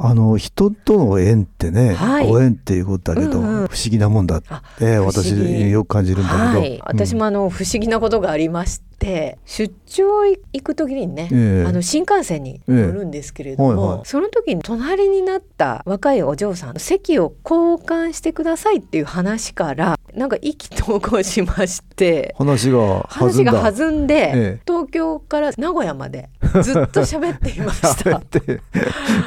[0.00, 4.42] あの人との縁ってね、はい、ご縁っていうことだけど、うんうん、不思議なもんだっ
[4.78, 5.32] て私
[5.70, 26.30] よく感じるんだけど、はい、私もあの不思議なことがありまして出張行く時にね、えー、あの新幹線に乗るんですけれども、えーはいはい、その時に隣になった若いお嬢さん席を交換してくださいっていう話からなんか意気投合しまして話が話が弾んで、ええ、東京から名古屋まで
[26.62, 28.22] ずっと喋っていました。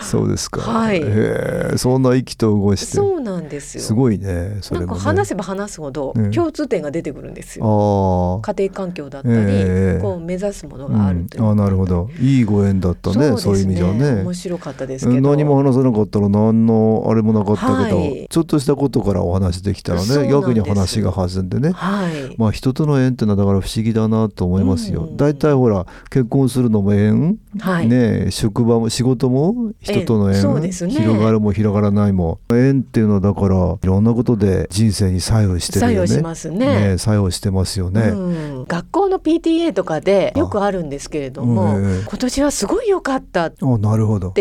[0.01, 0.61] そうですか。
[0.61, 1.01] はい。
[1.77, 2.95] そんな意気投合して。
[2.95, 3.83] そうなんですよ。
[3.83, 12.09] すごいねそれ、ね、なんか話せば話すほど共通点が出てくるんですよ、家庭環境だったり、えー、こう目指すものがあるという、うん、あなるほど。
[12.19, 14.23] いいご縁だったねそういう意味じゃね。
[14.23, 15.29] 面白かったですけど。
[15.29, 25.09] 何も話さなかったら何のあれもなかったけど、はい、ちょっとしたことからお話できたらね逆に話が弾んでね、はい、まあ人との縁ってのはだから不思議だなと思いますよ。
[25.15, 32.39] 大体、ほら結婚するのも縁、はい、ね職場も仕事も人との縁、ね、広がるも広がらないも。
[32.51, 36.07] 縁っていうのはだからいろんなことで人生に作用してるよね。
[36.07, 36.91] 作用しますね。
[36.91, 38.15] ね作用してますよね、う
[38.61, 38.65] ん。
[38.65, 39.19] 学校の
[39.51, 43.63] PTA とかでよくあるんですけれども、えー、今年はすごい良かったって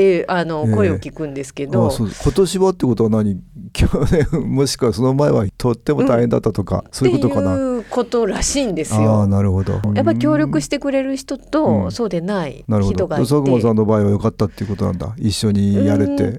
[0.01, 3.41] いうあの声を聞くんですけど、えー、今年はってことは何？
[3.73, 3.87] 去
[4.33, 7.55] 年もしくはその前はとっても大変だったとか、うん、そういうことかな。
[7.55, 9.23] いうことらしいんですよ。
[9.23, 9.81] あなるほど。
[9.95, 13.29] やっぱり協力してくれる人と、そうでない人がいて。
[13.29, 15.15] 佐久間さんの場合は良かったっていうことなんだ。
[15.19, 16.39] 一緒にやれて。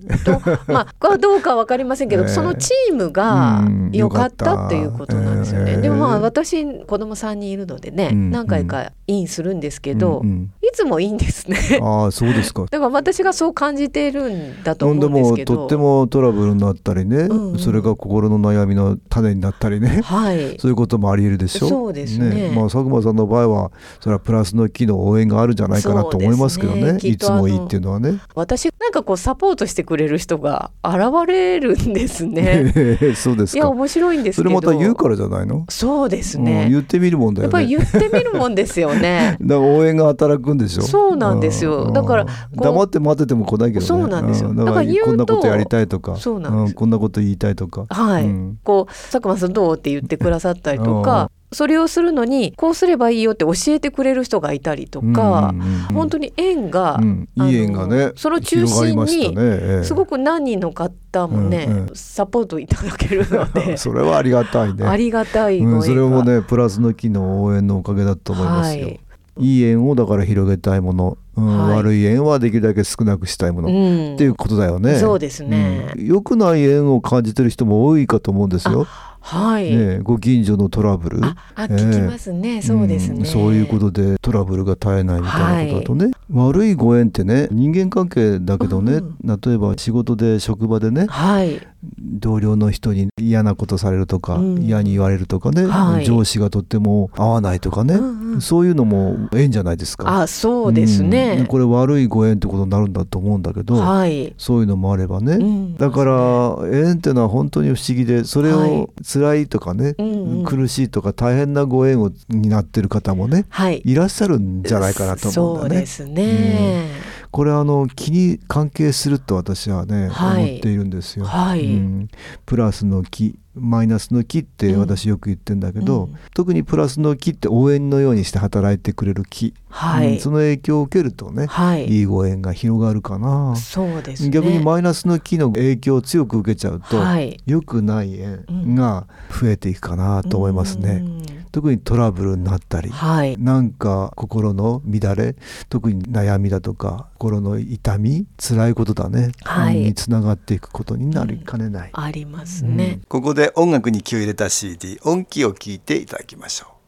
[0.67, 5.73] まあどうかわかりませんけど、 えー、そのチームが良かったっていうことなんですよね。
[5.73, 10.21] えー、でもまあ私子供三人いるのでね、何回かインするんですけど、
[10.60, 11.79] いつもいいんですね。
[11.81, 12.65] ああそうですか。
[12.69, 15.55] だから私がそう感じているんだと思うんですけど。
[15.55, 21.67] とってもトラブルになったりね、うんうん、それが心の悩みの種になったりね、はい、そういうこともあり得るでしょ？
[21.67, 28.19] そうですね、ね、まあ、佐久間さんの場合はそれはプラスの機能応援があるんじゃないかなと思いますけどね、ね、いつもいいっていうのはね。
[28.35, 30.95] 私なんかこうサポートしてくれる人が現
[31.27, 32.73] れるんですね。
[33.15, 35.65] そうですいや面白いんですそれまた言うからじゃないの？
[35.69, 37.49] そうですね、うん、言ってみるもんだよね。
[37.49, 39.37] やっぱり言ってみるもんですよね。
[39.41, 46.15] だから応援が働くんでしょそうなんですよ、うん、だから黙って待ってても来ないけど、ね、そうなんですよ、だからこんなことやりたいとか。
[46.17, 47.85] そうなんです、こんなこと言いたいとか。
[47.89, 48.29] はい、
[48.63, 55.53] こう佐久間さんどうって言ってくださったりとか それをするのにこうすればいいよって教えてくれる人がいたりとか、
[55.93, 59.35] 本当に縁が、うん、いい縁がねその中心に
[59.83, 61.77] すごく何人の方もね、うん。
[61.77, 64.85] うん、サポートいただけるので それはありがたいね。
[64.85, 68.85] ありがたい、うん、それもねプラスの機能応援のおかげだと思いますよ。
[68.85, 68.99] はい
[69.39, 74.99] いい縁をだから広げたいもの、うんはい、悪い縁はできるだけ少なくしたいもの、うん、っていうことだよね。
[74.99, 78.85] そうですね、うん、良くない縁を感じてる人も多いかと思うんですよ。
[79.23, 81.23] はい、ね、ご近所のトラブル。
[81.23, 82.59] ああ、聞きますね。
[82.61, 86.13] そうですね、うん、そういうことでトラブルが絶えないみたいなことだとね、はい、
[86.47, 91.61] 悪いご縁ってね人間関係だけどね、うん、例えば仕事で職場でね、はい、
[91.99, 100.21] 同僚の人に嫌なことされるとか、うん、嫌に言われるとかね、はい、上司がとっても合わないとかね、うんうん、そういうのも縁じゃないですか。
[100.21, 105.37] あそうですね、これ悪いご縁ってことになるんだと思うんだけど、はい、そういうのもあればね、
[105.77, 109.41] だから縁っていうのは本当に不思議でそれを辛い。
[109.51, 115.85] とかね、うんうん、苦しいとか大変なご縁をになってる方もね、はい、いらっしゃるんじゃないかなと思うんだね。
[115.85, 121.25] そうですね、うんこれはあの気に関係すると私はね、はい、思っているんですよ。
[121.25, 122.09] はい、うん、
[122.45, 133.55] プラスの気マイナスの気って私よく言ってんだけど、うん、特にプラスの気って応援のようにして働いてくれる気、はい、うん、その影響を受けるとね、はい、いいご縁が広がるかな。
[133.57, 141.03] そうです、ね、逆にマイナスの気の影響を強く受けちゃうと、はい、良くない縁が増えていくかなと思いますね。
[141.51, 145.35] 特にトラブルになったり、はい、なんか心の乱れ
[145.69, 156.80] 特に悩みだとか心の痛み辛いことだね、はい、につながっていくことになりかねない、うん、ありますね、うん、ここで音楽に気を入れた CD 音気を聞いていただきましょう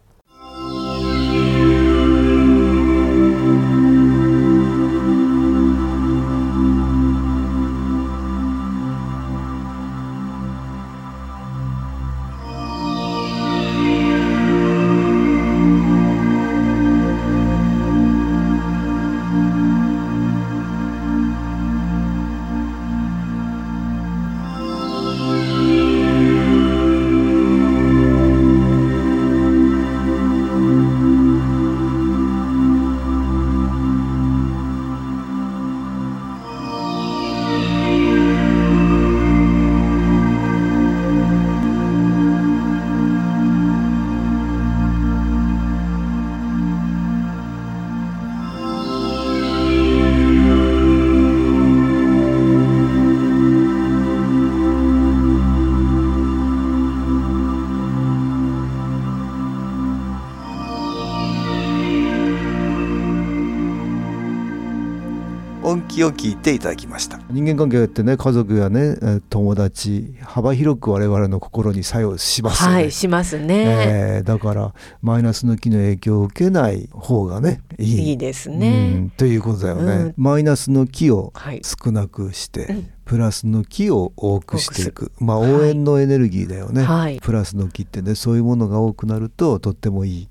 [65.63, 67.19] を聞いていただきました。
[67.29, 68.97] 人間関係ってね家族やね
[69.29, 78.09] 友達幅広く我々の心に作用しますよね、はい、しますね、えー、だからマイナスの気の影響を受けない方がねいい。
[78.09, 81.33] いいですね、うん、ということだよね、うん、マイナスの気を
[81.63, 85.11] 少なくして、はいプラスの気を多くしていく。
[85.19, 90.29] まあ応援のエネルギーだよね、はい、プラスの気ってねそういうものが多くなるととってもいい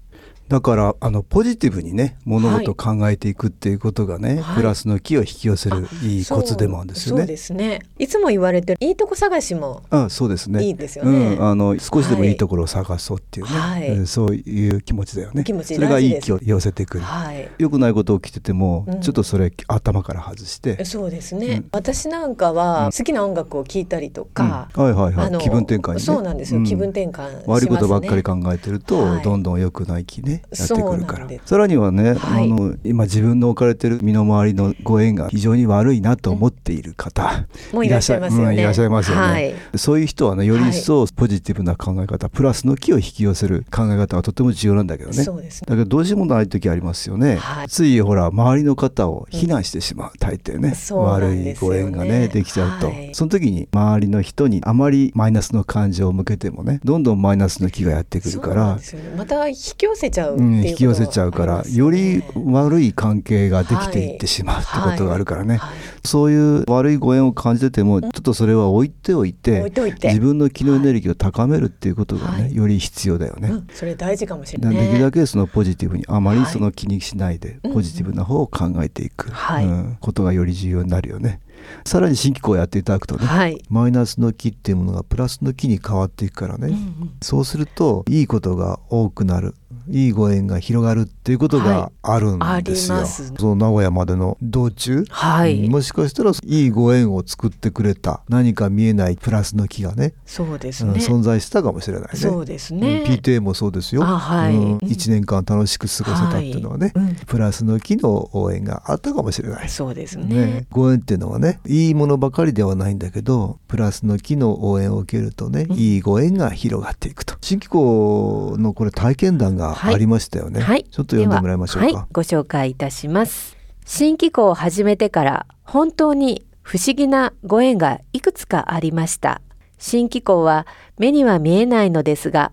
[0.48, 7.22] だからあのポジティブにね物事を考えていくっていうことがね、はい、プラスの気を引き寄せるいいコツでもあるんですよね。
[7.22, 7.80] そうですね。
[7.98, 10.62] いつも言われてるいいとこ探しもあそうですね。
[10.62, 11.36] いいですよね。
[11.36, 15.44] うん、あの少しでもいいところを探そうっていうね、はい、そういう気持ちだよね。
[15.44, 17.04] 気持ちそれがいい気を寄せてくる。
[17.04, 20.84] はい、よくないこと起きてても、うん、ちょっとそれ頭から外して。
[20.84, 21.46] そうですね。
[21.46, 25.38] うん、私なんかは好きな音楽を聴いたりとか、うん、はいはいはい。
[25.38, 26.62] 気分転換に、ね、そうなんですよ。
[26.62, 31.28] 気分転換、ね、悪いことばっかり考えてると、どんどん良くない気ねやってくるから。
[31.44, 45.22] さらにはね、はい、あの今自分の置かれてる身の回りのご縁が非常に悪いなと思っている方、もういらっしゃいますよね、うん、いらっしゃいますよね、はい、そういう人はねより一層ポジティブな考え方、プラスの気を引き寄せる考え方がとても重要なんだけどね。
[45.22, 45.62] そうです。
[45.62, 58.82] だけどどうしようもない時ありますよね、ついほら周りの方を非難してしまう、大抵ね、悪いご縁がねできちゃうと、その時に周りの人にあまりマイナスの感情を向けてもねどんどんマイナスの気がやってくるから、ね、
[59.16, 65.60] また引き寄せちゃう、うん、引き寄せちゃうからより悪い関係ができていってしまうってことがあるからね、
[66.04, 69.70] そういう悪いご縁を感じてても、ちょっとそれは置いておいて
[70.02, 81.40] 自分の気のエネルギーを高めるっていうことがね、より必要だよね、うん、それ大事かもしれない、できるだけそのポジティブにあまりその気にしないで、ポジティブな方を考えていく、うん、ことがより重要になるよね。
[81.84, 89.54] さらに新機構をやっていただくとね、はい、マイナスの気っていうものがプラスの気に変わっていくからね、うんうん、そうするといいことが多くなる。
[89.88, 92.96] いいご縁が広がるっていうことがあるんですよ。
[92.96, 102.18] はい、その名古屋までの道中、はい、もしかしたらいいご縁を作ってくれた何か見えないプラスの気がねそうですね、うん、存在したかもしれないね。
[102.18, 109.68] そうですね、うん、PTA もそうですよ、はい、うん、1年間楽しく過ごせたっていうのはね、はい、プラスの気の応援があったかもしれない。
[109.68, 117.36] そうですね、ね、ご縁っていうのはねいいものばかりではないんだけどプラスの気の応援を受けるとね、いいご縁が広がっていくと。
[117.40, 120.60] 新機構のこれ体験談がありましたよね。
[120.60, 121.98] はい、ちょっと読んでもらいましょうか。
[121.98, 123.56] はい、ご紹介いたします。
[123.84, 129.40] 新機構を始めてから本当に不思議なご縁がいくつかありました。
[129.78, 130.66] 新機構は
[130.98, 132.52] 目には見えないのですが、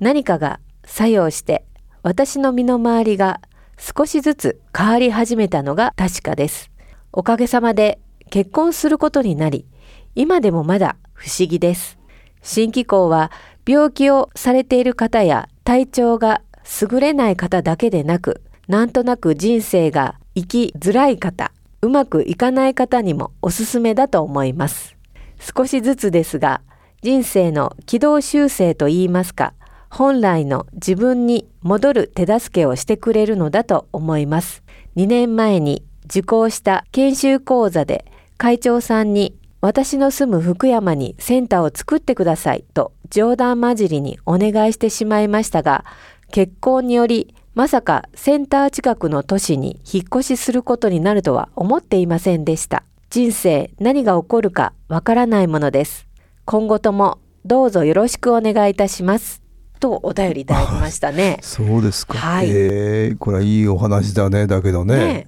[0.00, 1.64] 何かが作用して
[2.02, 3.40] 私の身の回りが
[3.78, 6.70] 少しずつ変わり始めたのが確かです。
[7.12, 9.66] おかげさまで結婚することになり、
[10.14, 11.98] 今でもまだ不思議です。
[12.42, 13.30] 新機構は
[13.66, 16.42] 病気をされている方や体調が
[16.80, 24.96] 優れない方だけでなく、なんとなく人生が生きづらい方、うまくいかない方にもおすすめだと思います。
[25.38, 26.60] 少しずつですが、
[27.02, 29.54] 人生の軌道修正といいますか、
[29.90, 34.62] 本来の自分に戻る手助けをしてくれるのだと思います。
[34.96, 38.04] 2年前に受講した研修講座で
[38.36, 45.84] 会長さんに私の住む福山にセンターを作ってくださいと冗談交じりにお願いしてしまいましたが、
[46.32, 52.84] 結婚によりまさかセンター近くの都市に引っ越しすることになるとは思っていませんでした。
[53.10, 56.08] 人生何が起こるかわからないものです。
[56.46, 59.41] 今後ともどうぞよろしくお願いいたします。
[59.82, 61.38] とお便りいただきましたね。
[61.42, 62.16] そうですか。
[62.16, 64.96] はい、えー、これはいいお話だねだけどね。
[64.96, 65.26] ね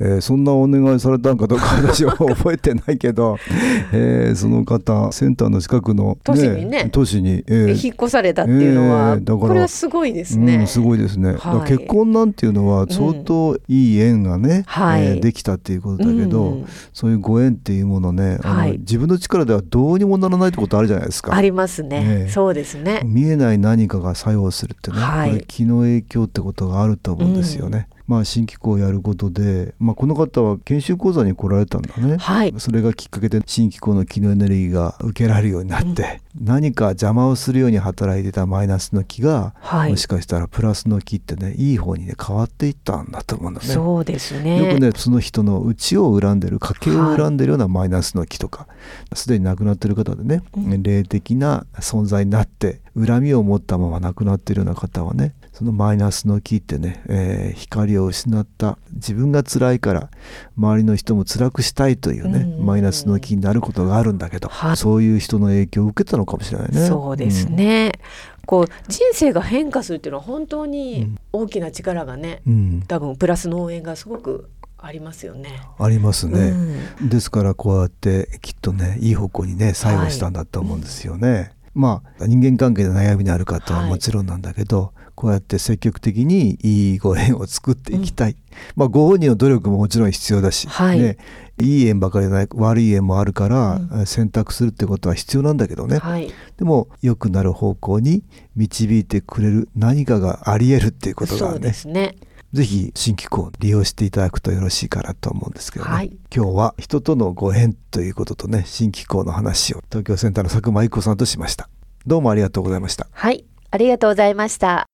[0.00, 3.38] えー、そんなお願いされたんかどうか私は覚えてないけど、
[3.92, 10.56] えー、その方センターの近くの、ね、都市にね都市に、えー、引っ越されたっていうのは、えー、だからこれはすごいですね。
[10.56, 11.36] うん、すごいですね。
[11.38, 21.34] はい、結婚なんていうのは相当いい縁がね、うん、えー、できたっていうことだけど、うん、そういうご縁っていうものね、あの、はい、自分の力ではどうにもならないってことあるじゃないですか。
[21.34, 22.26] ありますね。
[22.30, 23.00] そうですね。
[23.04, 27.88] 見えない何かが作用するってね、はい、これ気の影響ってことがあると思うんですよね。
[28.06, 43.66] まあ、新機構をやることで、まあ、この方は研修講座に来られたんだね、はい、それがきっかけで新機構の気のエネルギーが受けられるようになって、うん、何か邪魔をするように働いてたマイナスの気が、はい、もしかしたらプラスの気ってねいい方にね変わっていったんだと思うんだね。
[43.66, 44.62] そうですね。
[44.62, 48.66] よくねその人の内を恨んでる家計を恨んでるようなマイナスの気とか
[49.14, 60.10] すで、に亡くなってる方でね、うん、霊的な存在になって恨みを持ったまま亡くなってるような方はねそのマイナスの木ってね、えー、光を失った自分が辛いから
[60.58, 66.88] 周りの人も辛くしたいというね、うん、マイナスの木になることがあるんだけど、そういう人の影響を受けたのかもしれないね。
[66.88, 67.92] そうですね、
[68.40, 75.60] うん、こう人生が変化するっていうのは本当に大きな力がね、うん、多分プラスの応援がすごくありますよね。
[75.78, 76.52] ありますね。
[77.00, 81.30] ですからこうやってきっとねいい方向にね作用したんだと思うんですよね。
[81.30, 88.36] はいまあ人間関係で悩みのある方はもちろんなんだけど、はいこうやって積極的にいいご縁を作っていきたい、うん、
[88.76, 91.16] まあご本人の努力ももちろん必要だし、はい、ね、
[91.60, 98.24] いい縁ばかりじゃない悪い縁もあるから、うん、選択するってことは必要なんだけどね、はい、でも良くなる方向に
[98.56, 101.72] 導いてくれる何かがありえるっていうことがね。
[101.86, 102.16] ね。
[102.52, 111.68] ぜひ新機構を利用していただくとよろしいかなと思うんですけどね、はい、今日は人とのご縁ということとね新機構の話を東京センターの佐久間一子さんとしました。
[112.06, 113.08] どうもありがとうございました。
[113.10, 113.44] はい。
[113.74, 114.93] ありがとうございました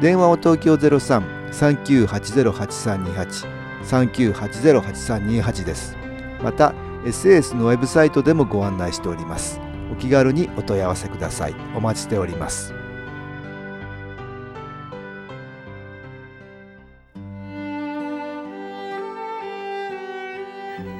[0.00, 3.46] 電話を東京03-3980-8328
[3.82, 5.96] 3980-8328です。
[6.42, 6.74] また
[7.04, 9.60] SS のウェブサイトでもご案内しております。
[9.92, 11.54] お気軽にお問い合わせください。
[11.74, 12.74] お待ちしております。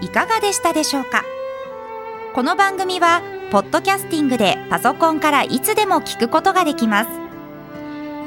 [0.01, 1.25] いかがでしたでしょうか？
[2.35, 7.26] この番組はポッドキャスティングでパソコンからいつでも聞くことができます。